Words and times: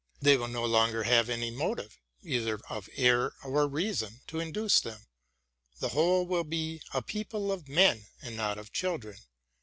They 0.19 0.35
will 0.35 0.47
no 0.47 0.65
longer 0.65 1.03
have 1.03 1.29
any 1.29 1.51
motive, 1.51 1.99
either 2.23 2.59
of 2.71 2.89
error 2.95 3.35
or 3.43 3.67
reason, 3.67 4.21
to 4.25 4.39
induce 4.39 4.79
them. 4.79 5.05
The 5.79 5.89
whole 5.89 6.25
win 6.25 6.49
be 6.49 6.81
a 6.91 7.03
people 7.03 7.51
of 7.51 7.67
men, 7.69 8.07
and 8.19 8.35
not 8.35 8.57
of 8.57 8.73
children. 8.73 9.17